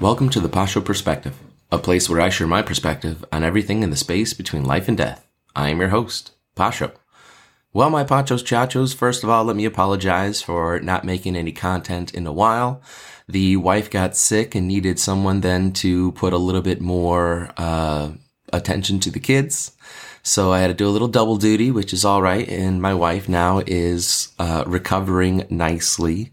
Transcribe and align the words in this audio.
Welcome 0.00 0.30
to 0.30 0.40
the 0.40 0.48
Pacho 0.48 0.80
Perspective, 0.80 1.36
a 1.70 1.76
place 1.76 2.08
where 2.08 2.22
I 2.22 2.30
share 2.30 2.46
my 2.46 2.62
perspective 2.62 3.22
on 3.30 3.44
everything 3.44 3.82
in 3.82 3.90
the 3.90 3.96
space 3.96 4.32
between 4.32 4.64
life 4.64 4.88
and 4.88 4.96
death. 4.96 5.28
I 5.54 5.68
am 5.68 5.80
your 5.80 5.90
host, 5.90 6.32
Pacho. 6.54 6.92
Well, 7.74 7.90
my 7.90 8.04
Pachos 8.04 8.42
Chachos, 8.42 8.94
first 8.96 9.22
of 9.22 9.28
all, 9.28 9.44
let 9.44 9.56
me 9.56 9.66
apologize 9.66 10.40
for 10.40 10.80
not 10.80 11.04
making 11.04 11.36
any 11.36 11.52
content 11.52 12.14
in 12.14 12.26
a 12.26 12.32
while. 12.32 12.80
The 13.28 13.56
wife 13.56 13.90
got 13.90 14.16
sick 14.16 14.54
and 14.54 14.66
needed 14.66 14.98
someone 14.98 15.42
then 15.42 15.74
to 15.74 16.12
put 16.12 16.32
a 16.32 16.38
little 16.38 16.62
bit 16.62 16.80
more 16.80 17.50
uh, 17.58 18.12
attention 18.54 19.00
to 19.00 19.10
the 19.10 19.20
kids. 19.20 19.72
So 20.28 20.52
I 20.52 20.60
had 20.60 20.66
to 20.68 20.74
do 20.74 20.86
a 20.86 20.90
little 20.90 21.08
double 21.08 21.38
duty, 21.38 21.70
which 21.70 21.94
is 21.94 22.04
all 22.04 22.20
right. 22.20 22.46
And 22.46 22.82
my 22.82 22.92
wife 22.92 23.30
now 23.30 23.62
is 23.66 24.28
uh, 24.38 24.62
recovering 24.66 25.46
nicely 25.48 26.32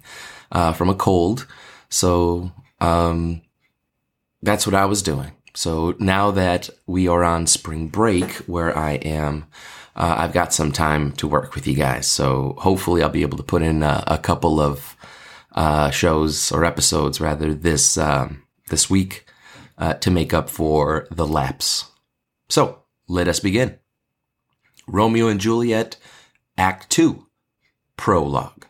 uh, 0.51 0.73
from 0.73 0.89
a 0.89 0.95
cold. 0.95 1.47
So 1.87 2.51
um, 2.81 3.41
that's 4.41 4.67
what 4.67 4.75
I 4.75 4.83
was 4.83 5.01
doing. 5.01 5.31
So 5.53 5.95
now 5.97 6.31
that 6.31 6.69
we 6.85 7.07
are 7.07 7.23
on 7.23 7.47
spring 7.47 7.87
break, 7.87 8.33
where 8.47 8.77
I 8.77 8.95
am, 8.95 9.45
uh, 9.95 10.15
I've 10.17 10.33
got 10.33 10.53
some 10.53 10.73
time 10.73 11.13
to 11.13 11.25
work 11.25 11.55
with 11.55 11.65
you 11.65 11.75
guys. 11.75 12.05
So 12.05 12.55
hopefully 12.57 13.01
I'll 13.01 13.07
be 13.07 13.21
able 13.21 13.37
to 13.37 13.43
put 13.43 13.61
in 13.61 13.81
a, 13.81 14.03
a 14.07 14.17
couple 14.17 14.59
of 14.59 14.97
uh, 15.53 15.89
shows 15.89 16.51
or 16.51 16.65
episodes 16.65 17.21
rather 17.21 17.53
this 17.53 17.97
um, 17.97 18.43
this 18.67 18.89
week 18.89 19.25
uh, 19.77 19.93
to 19.93 20.11
make 20.11 20.33
up 20.33 20.49
for 20.49 21.07
the 21.11 21.25
lapse. 21.25 21.85
So 22.49 22.83
let 23.07 23.29
us 23.29 23.39
begin. 23.39 23.79
Romeo 24.87 25.27
and 25.27 25.39
Juliet, 25.39 25.97
Act 26.57 26.89
Two, 26.89 27.27
prologue. 27.97 28.65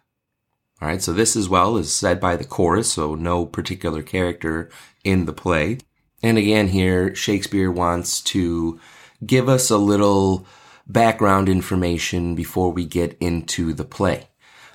All 0.81 0.89
right, 0.89 1.01
so 1.01 1.13
this 1.13 1.35
as 1.35 1.47
well 1.47 1.77
is 1.77 1.93
said 1.93 2.19
by 2.19 2.35
the 2.35 2.43
chorus, 2.43 2.91
so 2.91 3.15
no 3.15 3.45
particular 3.45 4.03
character 4.03 4.69
in 5.03 5.25
the 5.25 5.33
play. 5.33 5.77
And 6.21 6.37
again, 6.37 6.69
here 6.69 7.15
Shakespeare 7.15 7.71
wants 7.71 8.21
to 8.21 8.79
give 9.25 9.47
us 9.47 9.69
a 9.69 9.77
little 9.77 10.45
background 10.87 11.49
information 11.49 12.35
before 12.35 12.71
we 12.71 12.85
get 12.85 13.17
into 13.19 13.73
the 13.73 13.85
play. 13.85 14.27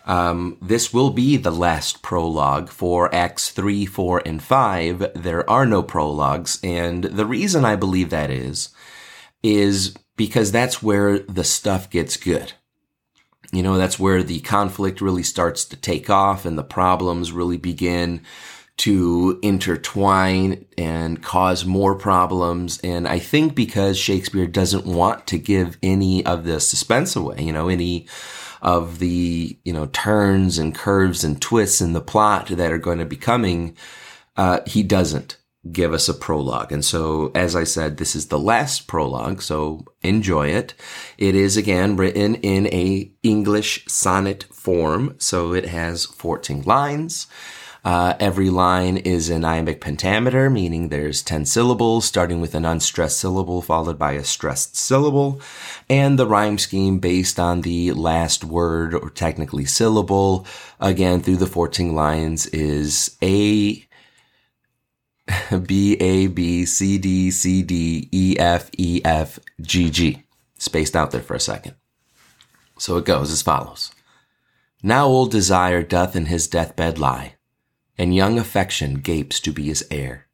Um, 0.06 0.56
this 0.62 0.92
will 0.92 1.10
be 1.10 1.36
the 1.36 1.52
last 1.52 2.02
prologue 2.02 2.70
for 2.70 3.14
Acts 3.14 3.50
3, 3.50 3.86
4, 3.86 4.22
and 4.24 4.42
5. 4.42 5.12
There 5.14 5.48
are 5.48 5.66
no 5.66 5.82
prologues. 5.82 6.58
And 6.64 7.04
the 7.04 7.26
reason 7.26 7.64
I 7.64 7.76
believe 7.76 8.10
that 8.10 8.30
is, 8.30 8.70
is 9.42 9.94
because 10.16 10.52
that's 10.52 10.82
where 10.82 11.18
the 11.18 11.44
stuff 11.44 11.90
gets 11.90 12.16
good. 12.16 12.52
You 13.52 13.62
know, 13.62 13.76
that's 13.76 13.98
where 13.98 14.22
the 14.22 14.40
conflict 14.40 15.00
really 15.00 15.22
starts 15.22 15.64
to 15.66 15.76
take 15.76 16.08
off 16.08 16.44
and 16.44 16.56
the 16.56 16.62
problems 16.62 17.32
really 17.32 17.56
begin 17.56 18.22
to 18.78 19.38
intertwine 19.42 20.64
and 20.78 21.22
cause 21.22 21.66
more 21.66 21.94
problems. 21.94 22.80
And 22.82 23.06
I 23.06 23.18
think 23.18 23.54
because 23.54 23.98
Shakespeare 23.98 24.46
doesn't 24.46 24.86
want 24.86 25.26
to 25.28 25.38
give 25.38 25.76
any 25.82 26.24
of 26.24 26.44
the 26.44 26.60
suspense 26.60 27.14
away, 27.16 27.42
you 27.42 27.52
know, 27.52 27.68
any 27.68 28.06
of 28.62 28.98
the, 28.98 29.58
you 29.64 29.72
know, 29.72 29.86
turns 29.86 30.58
and 30.58 30.74
curves 30.74 31.24
and 31.24 31.42
twists 31.42 31.80
in 31.80 31.92
the 31.92 32.00
plot 32.00 32.48
that 32.48 32.72
are 32.72 32.78
going 32.78 32.98
to 32.98 33.04
be 33.04 33.16
coming, 33.16 33.76
uh, 34.36 34.60
he 34.66 34.82
doesn't 34.82 35.36
give 35.70 35.92
us 35.92 36.08
a 36.08 36.14
prologue. 36.14 36.72
And 36.72 36.84
so, 36.84 37.30
as 37.34 37.54
I 37.54 37.64
said, 37.64 37.96
this 37.96 38.16
is 38.16 38.26
the 38.26 38.38
last 38.38 38.86
prologue, 38.86 39.42
so 39.42 39.84
enjoy 40.02 40.48
it. 40.48 40.74
It 41.18 41.34
is 41.34 41.56
again 41.56 41.96
written 41.96 42.36
in 42.36 42.66
a 42.68 43.10
English 43.22 43.84
sonnet 43.86 44.44
form, 44.44 45.16
so 45.18 45.52
it 45.52 45.66
has 45.66 46.06
14 46.06 46.62
lines. 46.62 47.26
Uh, 47.82 48.14
every 48.20 48.50
line 48.50 48.98
is 48.98 49.30
an 49.30 49.44
iambic 49.44 49.80
pentameter, 49.80 50.50
meaning 50.50 50.88
there's 50.88 51.22
10 51.22 51.46
syllables, 51.46 52.04
starting 52.04 52.40
with 52.40 52.54
an 52.54 52.66
unstressed 52.66 53.18
syllable 53.18 53.62
followed 53.62 53.98
by 53.98 54.12
a 54.12 54.24
stressed 54.24 54.76
syllable. 54.76 55.40
And 55.88 56.18
the 56.18 56.26
rhyme 56.26 56.58
scheme 56.58 56.98
based 56.98 57.40
on 57.40 57.62
the 57.62 57.92
last 57.92 58.44
word 58.44 58.94
or 58.94 59.08
technically 59.08 59.64
syllable, 59.64 60.46
again, 60.78 61.20
through 61.20 61.38
the 61.38 61.46
14 61.46 61.94
lines 61.94 62.46
is 62.48 63.16
A, 63.22 63.86
B, 65.66 65.96
A, 66.00 66.26
B, 66.26 66.64
C, 66.64 66.98
D, 66.98 67.30
C, 67.30 67.62
D, 67.62 68.08
E, 68.12 68.36
F, 68.38 68.70
E, 68.76 69.00
F, 69.04 69.38
G, 69.60 69.90
G. 69.90 70.24
Spaced 70.58 70.96
out 70.96 71.10
there 71.10 71.22
for 71.22 71.34
a 71.34 71.40
second. 71.40 71.74
So 72.78 72.96
it 72.96 73.04
goes 73.04 73.30
as 73.30 73.42
follows. 73.42 73.90
Now 74.82 75.06
old 75.06 75.30
desire 75.30 75.82
doth 75.82 76.16
in 76.16 76.26
his 76.26 76.48
deathbed 76.48 76.98
lie 76.98 77.34
and 78.00 78.14
young 78.14 78.38
affection 78.38 78.94
gapes 78.94 79.38
to 79.40 79.52
be 79.52 79.64
his 79.64 79.86
heir. 79.90 80.26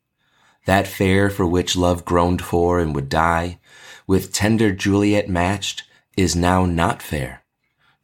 That 0.67 0.87
fair 0.87 1.29
for 1.31 1.45
which 1.45 1.75
love 1.75 2.05
groaned 2.05 2.41
for 2.41 2.79
and 2.79 2.95
would 2.95 3.09
die, 3.09 3.59
with 4.07 4.33
tender 4.33 4.71
Juliet 4.71 5.29
matched, 5.29 5.83
is 6.17 6.37
now 6.37 6.65
not 6.65 7.03
fair. 7.03 7.43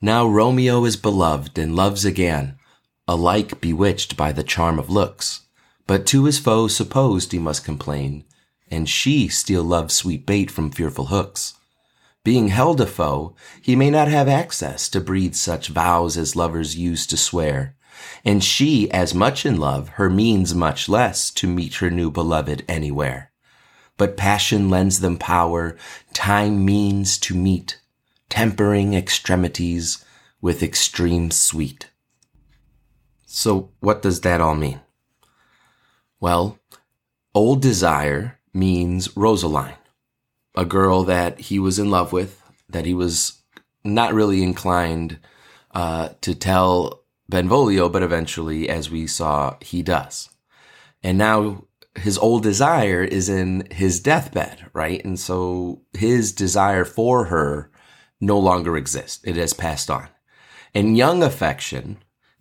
Now 0.00 0.26
Romeo 0.26 0.84
is 0.84 0.97
beloved 0.97 1.59
and 1.59 1.76
loves 1.76 2.04
again, 2.04 2.59
alike 3.06 3.60
bewitched 3.60 4.16
by 4.16 4.32
the 4.32 4.42
charm 4.42 4.80
of 4.80 4.91
looks, 4.91 5.42
but 5.87 6.06
to 6.06 6.25
his 6.25 6.38
foe 6.38 6.69
supposed 6.69 7.32
he 7.32 7.38
must 7.38 7.65
complain, 7.65 8.25
and 8.70 8.88
she 8.88 9.28
steal 9.28 9.62
love's 9.62 9.94
sweet 9.94 10.26
bait 10.26 10.50
from 10.50 10.70
fearful 10.70 11.06
hooks. 11.06 11.54
Being 12.25 12.48
held 12.48 12.81
a 12.81 12.87
foe, 12.87 13.34
he 13.60 13.75
may 13.75 13.91
not 13.91 14.09
have 14.09 14.28
access 14.28 14.88
to 14.91 15.00
breathe 15.00 15.34
such 15.34 15.69
vows 15.69 16.16
as 16.16 16.37
lovers 16.37 16.76
use 16.76 17.06
to 17.09 17.16
swear, 17.16 17.76
and 18.25 18.42
she 18.42 18.91
as 18.92 19.12
much 19.15 19.44
in 19.44 19.59
love, 19.59 19.91
her 19.91 20.09
means 20.09 20.54
much 20.54 20.88
less 20.88 21.31
to 21.32 21.47
meet 21.47 21.75
her 21.76 21.91
new 21.91 22.10
beloved 22.10 22.65
anywhere. 22.69 23.32
But 23.97 24.16
passion 24.16 24.71
lends 24.71 25.00
them 25.00 25.19
power, 25.19 25.76
time 26.15 26.65
means 26.65 27.19
to 27.19 27.34
meet, 27.34 27.81
tempering 28.28 28.94
extremities 28.94 30.04
with 30.41 30.62
extreme 30.62 31.31
sweet. 31.31 31.91
So 33.26 33.71
what 33.81 34.03
does 34.03 34.21
that 34.22 34.41
all 34.41 34.54
mean? 34.54 34.81
Well, 36.22 36.60
old 37.34 37.62
desire 37.62 38.38
means 38.55 39.16
Rosaline, 39.16 39.75
a 40.55 40.65
girl 40.65 41.03
that 41.03 41.41
he 41.41 41.59
was 41.59 41.81
in 41.81 41.91
love 41.91 42.12
with, 42.12 42.41
that 42.69 42.87
he 42.87 42.94
was 42.94 43.43
not 43.83 44.15
really 44.15 44.41
inclined 44.41 45.19
uh, 45.72 46.10
to 46.21 46.37
tell 46.37 47.03
Benvolio, 47.28 47.88
but 47.88 48.05
eventually, 48.05 48.69
as 48.69 48.88
we 48.88 49.09
saw, 49.09 49.56
he 49.60 49.83
does. 49.83 50.31
And 51.03 51.19
now 51.19 51.65
his 51.97 52.19
old 52.19 52.44
desire 52.44 53.03
is 53.03 53.28
in 53.28 53.66
his 53.72 53.99
deathbed, 53.99 54.71
right? 54.72 55.04
And 55.04 55.19
so 55.19 55.83
his 55.93 56.31
desire 56.31 56.84
for 56.84 57.25
her 57.25 57.72
no 58.21 58.39
longer 58.39 58.77
exists. 58.77 59.25
It 59.25 59.34
has 59.34 59.54
passed 59.54 59.91
on. 59.91 60.06
And 60.72 60.97
young 60.97 61.25
affection 61.25 61.97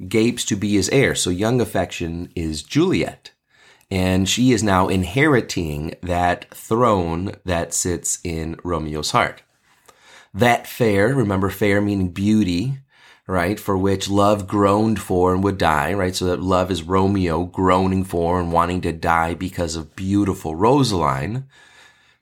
gapes 0.08 0.46
to 0.46 0.56
be 0.56 0.74
his 0.74 0.90
heir. 0.90 1.16
So 1.16 1.32
young 1.32 1.60
affection 1.60 2.32
is 2.36 2.62
Juliet. 2.62 3.31
And 3.92 4.30
she 4.30 4.54
is 4.54 4.64
now 4.64 4.88
inheriting 4.88 5.96
that 6.02 6.50
throne 6.56 7.34
that 7.44 7.74
sits 7.74 8.20
in 8.24 8.56
Romeo's 8.64 9.12
heart. 9.12 9.44
That 10.34 10.66
fair, 10.66 11.14
remember 11.14 11.50
fair 11.50 11.82
meaning 11.82 12.12
beauty, 12.12 12.78
right? 13.28 13.60
For 13.60 13.78
which 13.78 14.10
love 14.10 14.48
groaned 14.48 15.02
for 15.02 15.34
and 15.34 15.44
would 15.44 15.58
die, 15.58 15.94
right? 15.94 16.16
So 16.16 16.24
that 16.26 16.42
love 16.42 16.72
is 16.72 16.84
Romeo 16.84 17.44
groaning 17.44 18.06
for 18.06 18.40
and 18.40 18.54
wanting 18.54 18.80
to 18.82 18.94
die 18.94 19.34
because 19.34 19.76
of 19.76 19.94
beautiful 19.94 20.56
Rosaline. 20.56 21.50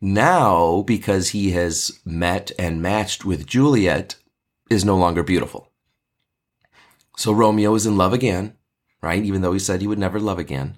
Now, 0.02 0.82
because 0.82 1.30
he 1.30 1.52
has 1.52 2.00
met 2.04 2.52
and 2.58 2.82
matched 2.82 3.26
with 3.26 3.46
Juliet, 3.46 4.16
is 4.72 4.84
no 4.84 4.98
longer 4.98 5.22
beautiful. 5.22 5.72
So 7.16 7.32
Romeo 7.32 7.76
is 7.76 7.86
in 7.86 7.96
love 7.96 8.14
again, 8.14 8.56
right? 9.04 9.24
Even 9.24 9.42
though 9.42 9.54
he 9.54 9.60
said 9.60 9.82
he 9.82 9.88
would 9.88 10.00
never 10.00 10.20
love 10.20 10.40
again 10.40 10.76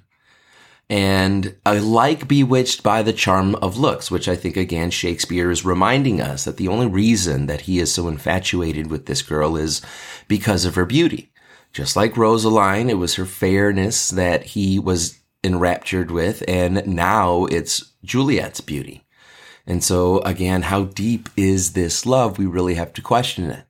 and 0.91 1.55
I 1.65 1.79
like 1.79 2.27
bewitched 2.27 2.83
by 2.83 3.01
the 3.01 3.13
charm 3.13 3.55
of 3.55 3.77
looks, 3.77 4.11
which 4.11 4.27
I 4.27 4.35
think 4.35 4.57
again 4.57 4.91
Shakespeare 4.91 5.49
is 5.49 5.63
reminding 5.63 6.19
us 6.19 6.43
that 6.43 6.57
the 6.57 6.67
only 6.67 6.88
reason 6.88 7.45
that 7.45 7.61
he 7.61 7.79
is 7.79 7.93
so 7.93 8.09
infatuated 8.09 8.91
with 8.91 9.05
this 9.05 9.21
girl 9.21 9.55
is 9.55 9.81
because 10.27 10.65
of 10.65 10.75
her 10.75 10.83
beauty. 10.83 11.31
Just 11.71 11.95
like 11.95 12.17
Rosaline, 12.17 12.89
it 12.89 12.95
was 12.95 13.15
her 13.15 13.25
fairness 13.25 14.09
that 14.09 14.43
he 14.43 14.79
was 14.79 15.17
enraptured 15.45 16.11
with, 16.11 16.43
and 16.45 16.85
now 16.85 17.45
it's 17.45 17.93
Juliet's 18.03 18.59
beauty. 18.59 19.05
And 19.65 19.81
so 19.81 20.19
again, 20.19 20.63
how 20.63 20.83
deep 20.83 21.29
is 21.38 21.71
this 21.71 22.05
love? 22.05 22.38
We 22.38 22.45
really 22.45 22.73
have 22.73 22.91
to 22.93 23.01
question 23.01 23.49
it. 23.49 23.63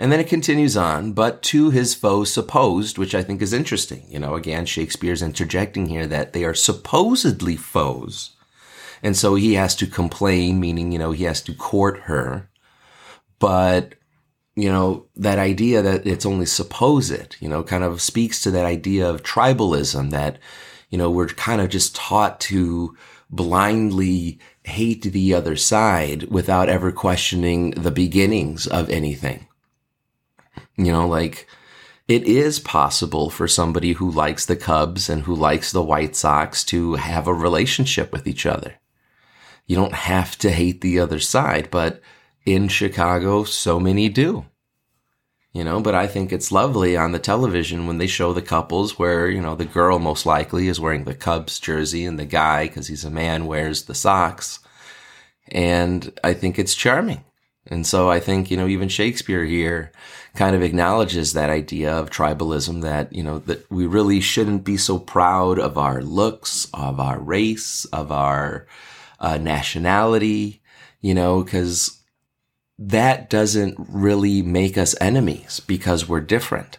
And 0.00 0.10
then 0.10 0.18
it 0.18 0.28
continues 0.28 0.76
on, 0.76 1.12
but 1.12 1.42
to 1.42 1.70
his 1.70 1.94
foe 1.94 2.24
supposed, 2.24 2.98
which 2.98 3.14
I 3.14 3.22
think 3.22 3.42
is 3.42 3.52
interesting. 3.52 4.06
You 4.08 4.18
know, 4.18 4.34
again, 4.34 4.66
Shakespeare's 4.66 5.22
interjecting 5.22 5.86
here 5.86 6.06
that 6.06 6.32
they 6.32 6.42
are 6.44 6.54
supposedly 6.54 7.54
foes. 7.54 8.30
And 9.02 9.16
so 9.16 9.34
he 9.34 9.54
has 9.54 9.76
to 9.76 9.86
complain, 9.86 10.58
meaning, 10.58 10.90
you 10.90 10.98
know, 10.98 11.12
he 11.12 11.24
has 11.24 11.42
to 11.42 11.54
court 11.54 12.00
her. 12.00 12.48
but 13.38 13.94
you 14.56 14.68
know, 14.70 15.06
that 15.16 15.38
idea 15.38 15.80
that 15.80 16.06
it's 16.06 16.26
only 16.26 16.46
supposed, 16.46 17.36
you 17.40 17.48
know, 17.48 17.62
kind 17.62 17.84
of 17.84 18.02
speaks 18.02 18.42
to 18.42 18.50
that 18.50 18.66
idea 18.66 19.08
of 19.08 19.22
tribalism 19.22 20.10
that, 20.10 20.38
you 20.90 20.98
know, 20.98 21.10
we're 21.10 21.28
kind 21.28 21.60
of 21.60 21.70
just 21.70 21.94
taught 21.96 22.40
to 22.40 22.96
blindly 23.30 24.38
hate 24.64 25.02
the 25.02 25.32
other 25.32 25.56
side 25.56 26.24
without 26.24 26.68
ever 26.68 26.92
questioning 26.92 27.70
the 27.70 27.90
beginnings 27.90 28.66
of 28.66 28.90
anything. 28.90 29.46
You 30.76 30.92
know, 30.92 31.06
like 31.06 31.46
it 32.08 32.24
is 32.24 32.58
possible 32.58 33.30
for 33.30 33.46
somebody 33.46 33.92
who 33.92 34.10
likes 34.10 34.46
the 34.46 34.56
Cubs 34.56 35.08
and 35.08 35.22
who 35.22 35.34
likes 35.34 35.70
the 35.70 35.82
White 35.82 36.16
Sox 36.16 36.64
to 36.64 36.94
have 36.94 37.26
a 37.26 37.34
relationship 37.34 38.12
with 38.12 38.26
each 38.26 38.46
other. 38.46 38.74
You 39.66 39.76
don't 39.76 39.94
have 39.94 40.36
to 40.38 40.50
hate 40.50 40.80
the 40.80 40.98
other 40.98 41.20
side, 41.20 41.70
but 41.70 42.00
in 42.44 42.66
Chicago, 42.66 43.44
so 43.44 43.78
many 43.78 44.08
do. 44.08 44.46
You 45.52 45.64
know, 45.64 45.80
but 45.80 45.94
I 45.96 46.06
think 46.06 46.32
it's 46.32 46.52
lovely 46.52 46.96
on 46.96 47.12
the 47.12 47.18
television 47.18 47.86
when 47.86 47.98
they 47.98 48.06
show 48.06 48.32
the 48.32 48.42
couples 48.42 48.98
where, 48.98 49.28
you 49.28 49.40
know, 49.40 49.56
the 49.56 49.64
girl 49.64 49.98
most 49.98 50.24
likely 50.24 50.68
is 50.68 50.78
wearing 50.78 51.04
the 51.04 51.14
Cubs 51.14 51.58
jersey 51.58 52.04
and 52.04 52.18
the 52.18 52.24
guy, 52.24 52.68
because 52.68 52.86
he's 52.86 53.04
a 53.04 53.10
man, 53.10 53.46
wears 53.46 53.84
the 53.84 53.94
Sox. 53.94 54.60
And 55.48 56.16
I 56.22 56.34
think 56.34 56.58
it's 56.58 56.74
charming. 56.74 57.24
And 57.66 57.86
so 57.86 58.08
I 58.08 58.20
think, 58.20 58.50
you 58.50 58.56
know, 58.56 58.68
even 58.68 58.88
Shakespeare 58.88 59.44
here 59.44 59.92
kind 60.34 60.54
of 60.54 60.62
acknowledges 60.62 61.32
that 61.32 61.50
idea 61.50 61.92
of 61.92 62.10
tribalism 62.10 62.82
that, 62.82 63.12
you 63.12 63.22
know, 63.22 63.38
that 63.40 63.70
we 63.70 63.86
really 63.86 64.20
shouldn't 64.20 64.64
be 64.64 64.76
so 64.76 64.98
proud 64.98 65.58
of 65.58 65.76
our 65.76 66.02
looks, 66.02 66.68
of 66.72 67.00
our 67.00 67.18
race, 67.18 67.84
of 67.86 68.12
our 68.12 68.66
uh, 69.18 69.36
nationality, 69.36 70.62
you 71.00 71.14
know, 71.14 71.42
because 71.42 72.00
that 72.78 73.28
doesn't 73.28 73.76
really 73.78 74.40
make 74.40 74.78
us 74.78 74.94
enemies 75.00 75.60
because 75.60 76.08
we're 76.08 76.20
different. 76.20 76.78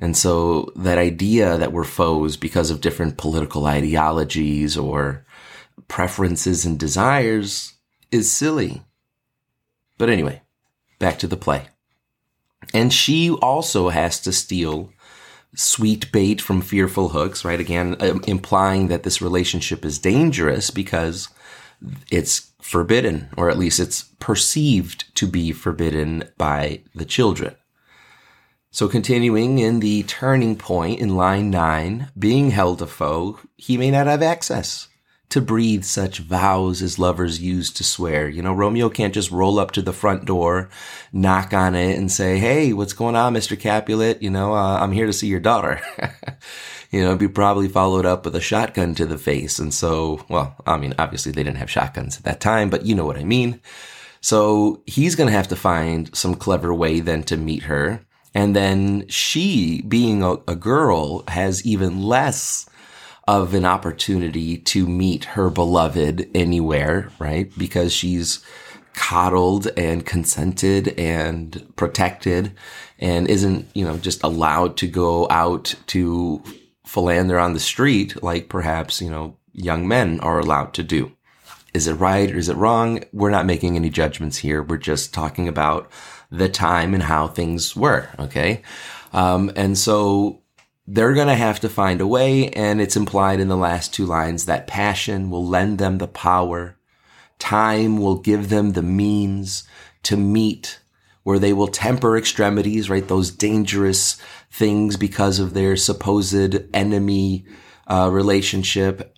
And 0.00 0.16
so 0.16 0.72
that 0.76 0.98
idea 0.98 1.58
that 1.58 1.72
we're 1.72 1.84
foes 1.84 2.36
because 2.36 2.70
of 2.70 2.80
different 2.80 3.18
political 3.18 3.66
ideologies 3.66 4.76
or 4.76 5.26
preferences 5.88 6.64
and 6.64 6.78
desires 6.78 7.74
is 8.10 8.32
silly. 8.32 8.82
But 9.98 10.08
anyway, 10.08 10.42
back 10.98 11.18
to 11.18 11.26
the 11.26 11.36
play. 11.36 11.68
And 12.74 12.92
she 12.92 13.30
also 13.30 13.88
has 13.88 14.20
to 14.20 14.32
steal 14.32 14.92
sweet 15.54 16.12
bait 16.12 16.40
from 16.40 16.60
fearful 16.60 17.08
hooks, 17.10 17.44
right? 17.44 17.58
Again, 17.58 17.96
um, 18.00 18.22
implying 18.26 18.88
that 18.88 19.02
this 19.02 19.20
relationship 19.20 19.84
is 19.84 19.98
dangerous 19.98 20.70
because 20.70 21.28
it's 22.10 22.50
forbidden, 22.60 23.28
or 23.36 23.50
at 23.50 23.58
least 23.58 23.80
it's 23.80 24.02
perceived 24.20 25.14
to 25.16 25.26
be 25.26 25.50
forbidden 25.52 26.24
by 26.38 26.82
the 26.94 27.04
children. 27.04 27.56
So 28.70 28.86
continuing 28.86 29.58
in 29.58 29.80
the 29.80 30.04
turning 30.04 30.54
point 30.54 31.00
in 31.00 31.16
line 31.16 31.50
nine, 31.50 32.10
being 32.16 32.50
held 32.50 32.80
a 32.80 32.86
foe, 32.86 33.40
he 33.56 33.76
may 33.76 33.90
not 33.90 34.06
have 34.06 34.22
access 34.22 34.86
to 35.30 35.40
breathe 35.40 35.84
such 35.84 36.18
vows 36.18 36.82
as 36.82 36.98
lovers 36.98 37.40
use 37.40 37.70
to 37.70 37.84
swear. 37.84 38.28
You 38.28 38.42
know, 38.42 38.52
Romeo 38.52 38.88
can't 38.88 39.14
just 39.14 39.30
roll 39.30 39.58
up 39.58 39.70
to 39.72 39.82
the 39.82 39.92
front 39.92 40.24
door, 40.24 40.68
knock 41.12 41.54
on 41.54 41.74
it 41.74 41.96
and 41.96 42.10
say, 42.10 42.38
Hey, 42.38 42.72
what's 42.72 42.92
going 42.92 43.16
on, 43.16 43.34
Mr. 43.34 43.58
Capulet? 43.58 44.20
You 44.22 44.30
know, 44.30 44.54
uh, 44.54 44.78
I'm 44.80 44.92
here 44.92 45.06
to 45.06 45.12
see 45.12 45.28
your 45.28 45.40
daughter. 45.40 45.80
you 46.90 47.02
know, 47.02 47.16
be 47.16 47.28
probably 47.28 47.68
followed 47.68 48.04
up 48.04 48.24
with 48.24 48.34
a 48.34 48.40
shotgun 48.40 48.94
to 48.96 49.06
the 49.06 49.18
face. 49.18 49.60
And 49.60 49.72
so, 49.72 50.24
well, 50.28 50.56
I 50.66 50.76
mean, 50.76 50.94
obviously 50.98 51.30
they 51.30 51.44
didn't 51.44 51.58
have 51.58 51.70
shotguns 51.70 52.16
at 52.16 52.24
that 52.24 52.40
time, 52.40 52.68
but 52.68 52.84
you 52.84 52.96
know 52.96 53.06
what 53.06 53.18
I 53.18 53.24
mean. 53.24 53.60
So 54.20 54.82
he's 54.86 55.14
going 55.14 55.28
to 55.28 55.36
have 55.36 55.48
to 55.48 55.56
find 55.56 56.14
some 56.14 56.34
clever 56.34 56.74
way 56.74 57.00
then 57.00 57.22
to 57.24 57.36
meet 57.36 57.62
her. 57.64 58.04
And 58.34 58.54
then 58.54 59.06
she, 59.08 59.82
being 59.82 60.22
a, 60.22 60.34
a 60.46 60.56
girl, 60.56 61.24
has 61.28 61.64
even 61.64 62.02
less 62.02 62.68
of 63.30 63.54
an 63.54 63.64
opportunity 63.64 64.58
to 64.58 64.88
meet 64.88 65.24
her 65.24 65.48
beloved 65.50 66.28
anywhere, 66.34 67.08
right? 67.20 67.56
Because 67.56 67.92
she's 67.92 68.44
coddled 68.92 69.68
and 69.76 70.04
consented 70.04 70.88
and 70.98 71.72
protected 71.76 72.52
and 72.98 73.28
isn't, 73.28 73.68
you 73.72 73.84
know, 73.84 73.96
just 73.98 74.24
allowed 74.24 74.76
to 74.76 74.88
go 74.88 75.28
out 75.30 75.76
to 75.86 76.42
philander 76.84 77.38
on 77.38 77.52
the 77.52 77.60
street 77.60 78.20
like 78.20 78.48
perhaps, 78.48 79.00
you 79.00 79.08
know, 79.08 79.36
young 79.52 79.86
men 79.86 80.18
are 80.18 80.40
allowed 80.40 80.74
to 80.74 80.82
do. 80.82 81.12
Is 81.72 81.86
it 81.86 81.94
right 81.94 82.32
or 82.32 82.36
is 82.36 82.48
it 82.48 82.56
wrong? 82.56 83.04
We're 83.12 83.30
not 83.30 83.46
making 83.46 83.76
any 83.76 83.90
judgments 83.90 84.38
here. 84.38 84.60
We're 84.60 84.76
just 84.76 85.14
talking 85.14 85.46
about 85.46 85.88
the 86.32 86.48
time 86.48 86.94
and 86.94 87.02
how 87.04 87.28
things 87.28 87.76
were. 87.76 88.08
Okay. 88.18 88.62
Um, 89.12 89.52
and 89.54 89.78
so 89.78 90.39
they're 90.92 91.14
going 91.14 91.28
to 91.28 91.34
have 91.36 91.60
to 91.60 91.68
find 91.68 92.00
a 92.00 92.06
way. 92.06 92.48
And 92.50 92.80
it's 92.80 92.96
implied 92.96 93.38
in 93.38 93.48
the 93.48 93.56
last 93.56 93.94
two 93.94 94.06
lines 94.06 94.46
that 94.46 94.66
passion 94.66 95.30
will 95.30 95.46
lend 95.46 95.78
them 95.78 95.98
the 95.98 96.08
power. 96.08 96.76
Time 97.38 97.98
will 97.98 98.16
give 98.16 98.48
them 98.48 98.72
the 98.72 98.82
means 98.82 99.64
to 100.02 100.16
meet 100.16 100.80
where 101.22 101.38
they 101.38 101.52
will 101.52 101.68
temper 101.68 102.16
extremities, 102.16 102.90
right? 102.90 103.06
Those 103.06 103.30
dangerous 103.30 104.20
things 104.50 104.96
because 104.96 105.38
of 105.38 105.54
their 105.54 105.76
supposed 105.76 106.56
enemy 106.74 107.44
uh, 107.86 108.08
relationship, 108.10 109.16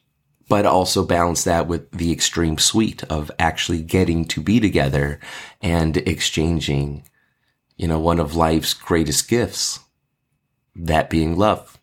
but 0.49 0.67
also 0.67 1.07
balance 1.07 1.45
that 1.45 1.69
with 1.69 1.91
the 1.93 2.13
extreme 2.13 2.59
sweet 2.59 3.03
of 3.05 3.31
actually 3.39 3.83
getting 3.83 4.27
to 4.27 4.43
be 4.43 4.61
together 4.61 5.21
and 5.63 5.97
exchanging, 5.97 7.05
you 7.77 7.89
know, 7.89 8.01
one 8.01 8.19
of 8.19 8.37
life's 8.37 8.75
greatest 8.75 9.29
gifts, 9.29 9.79
that 10.75 11.11
being 11.11 11.37
love. 11.37 11.79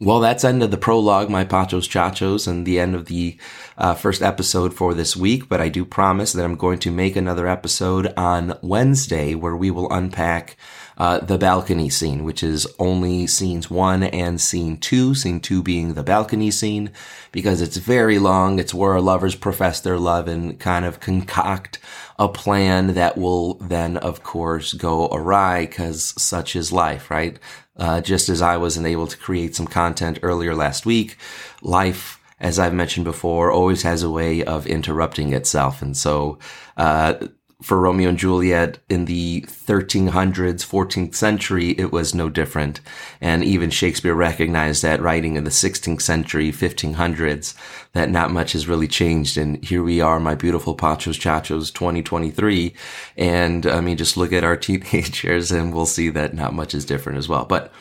Well, 0.00 0.20
that's 0.20 0.44
end 0.44 0.62
of 0.62 0.70
the 0.70 0.76
prologue, 0.76 1.28
my 1.28 1.44
pachos 1.44 1.88
chachos, 1.88 2.46
and 2.46 2.64
the 2.64 2.78
end 2.78 2.94
of 2.94 3.06
the 3.06 3.36
uh, 3.76 3.94
first 3.94 4.22
episode 4.22 4.72
for 4.72 4.94
this 4.94 5.16
week. 5.16 5.48
But 5.48 5.60
I 5.60 5.68
do 5.68 5.84
promise 5.84 6.32
that 6.32 6.44
I'm 6.44 6.54
going 6.54 6.78
to 6.80 6.92
make 6.92 7.16
another 7.16 7.48
episode 7.48 8.12
on 8.16 8.56
Wednesday 8.62 9.34
where 9.34 9.56
we 9.56 9.72
will 9.72 9.92
unpack 9.92 10.56
uh, 10.98 11.18
the 11.18 11.36
balcony 11.36 11.90
scene, 11.90 12.22
which 12.22 12.44
is 12.44 12.64
only 12.78 13.26
scenes 13.26 13.70
one 13.70 14.04
and 14.04 14.40
scene 14.40 14.76
two, 14.76 15.16
scene 15.16 15.40
two 15.40 15.64
being 15.64 15.94
the 15.94 16.04
balcony 16.04 16.52
scene, 16.52 16.92
because 17.32 17.60
it's 17.60 17.76
very 17.76 18.20
long. 18.20 18.60
It's 18.60 18.74
where 18.74 18.92
our 18.92 19.00
lovers 19.00 19.34
profess 19.34 19.80
their 19.80 19.98
love 19.98 20.28
and 20.28 20.60
kind 20.60 20.84
of 20.84 21.00
concoct 21.00 21.80
a 22.20 22.28
plan 22.28 22.94
that 22.94 23.16
will 23.16 23.54
then, 23.54 23.96
of 23.96 24.22
course, 24.22 24.74
go 24.74 25.08
awry 25.08 25.66
because 25.66 26.14
such 26.20 26.54
is 26.54 26.72
life, 26.72 27.10
right? 27.10 27.38
Uh, 27.78 28.00
just 28.00 28.28
as 28.28 28.42
I 28.42 28.56
wasn't 28.56 28.86
able 28.86 29.06
to 29.06 29.16
create 29.16 29.54
some 29.54 29.66
content 29.66 30.18
earlier 30.22 30.54
last 30.54 30.84
week, 30.84 31.16
life 31.62 32.18
as 32.40 32.58
I've 32.58 32.74
mentioned 32.74 33.04
before, 33.04 33.50
always 33.50 33.82
has 33.82 34.02
a 34.02 34.10
way 34.10 34.44
of 34.44 34.66
interrupting 34.66 35.32
itself. 35.32 35.82
And 35.82 35.96
so, 35.96 36.38
uh, 36.76 37.14
for 37.60 37.80
Romeo 37.80 38.10
and 38.10 38.18
Juliet 38.18 38.78
in 38.88 39.06
the 39.06 39.42
1300s, 39.48 40.64
14th 40.64 41.14
century, 41.16 41.70
it 41.70 41.90
was 41.90 42.14
no 42.14 42.28
different. 42.28 42.80
And 43.20 43.42
even 43.42 43.70
Shakespeare 43.70 44.14
recognized 44.14 44.82
that 44.82 45.02
writing 45.02 45.34
in 45.34 45.42
the 45.42 45.50
16th 45.50 46.00
century, 46.00 46.52
1500s, 46.52 47.54
that 47.94 48.10
not 48.10 48.30
much 48.30 48.52
has 48.52 48.68
really 48.68 48.86
changed. 48.86 49.36
And 49.36 49.62
here 49.64 49.82
we 49.82 50.00
are, 50.00 50.20
my 50.20 50.36
beautiful 50.36 50.76
Pachos 50.76 51.18
Chachos 51.18 51.74
2023. 51.74 52.74
And 53.16 53.66
I 53.66 53.80
mean, 53.80 53.96
just 53.96 54.16
look 54.16 54.32
at 54.32 54.44
our 54.44 54.56
teenagers 54.56 55.50
and 55.50 55.74
we'll 55.74 55.86
see 55.86 56.10
that 56.10 56.34
not 56.34 56.54
much 56.54 56.74
is 56.74 56.84
different 56.84 57.18
as 57.18 57.28
well. 57.28 57.44
But 57.44 57.72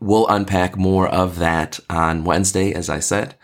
we'll 0.00 0.26
unpack 0.26 0.76
more 0.76 1.06
of 1.06 1.38
that 1.38 1.78
on 1.88 2.24
Wednesday, 2.24 2.72
as 2.72 2.88
I 2.88 2.98
said. 2.98 3.36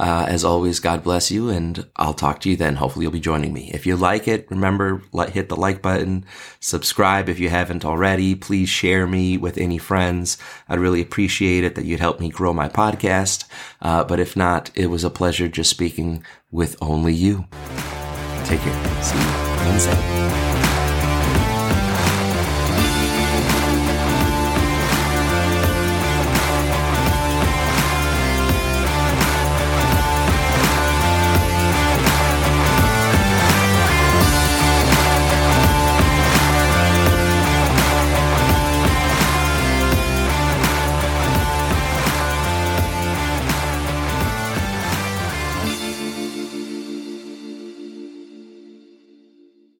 Uh, 0.00 0.24
as 0.28 0.46
always, 0.46 0.80
God 0.80 1.04
bless 1.04 1.30
you, 1.30 1.50
and 1.50 1.86
I'll 1.96 2.14
talk 2.14 2.40
to 2.40 2.48
you 2.48 2.56
then. 2.56 2.76
Hopefully, 2.76 3.02
you'll 3.02 3.12
be 3.12 3.20
joining 3.20 3.52
me. 3.52 3.70
If 3.74 3.84
you 3.84 3.96
like 3.96 4.26
it, 4.26 4.46
remember, 4.48 5.02
hit 5.28 5.50
the 5.50 5.56
like 5.56 5.82
button, 5.82 6.24
subscribe 6.58 7.28
if 7.28 7.38
you 7.38 7.50
haven't 7.50 7.84
already. 7.84 8.34
Please 8.34 8.70
share 8.70 9.06
me 9.06 9.36
with 9.36 9.58
any 9.58 9.76
friends. 9.76 10.38
I'd 10.70 10.78
really 10.78 11.02
appreciate 11.02 11.64
it 11.64 11.74
that 11.74 11.84
you'd 11.84 12.00
help 12.00 12.18
me 12.18 12.30
grow 12.30 12.54
my 12.54 12.70
podcast. 12.70 13.44
Uh, 13.82 14.02
but 14.02 14.18
if 14.18 14.34
not, 14.34 14.70
it 14.74 14.86
was 14.86 15.04
a 15.04 15.10
pleasure 15.10 15.48
just 15.48 15.68
speaking 15.68 16.24
with 16.50 16.76
only 16.80 17.12
you. 17.12 17.44
Take 18.44 18.60
care. 18.60 19.02
See 19.02 19.18
you 19.18 19.66
Wednesday. 19.66 20.49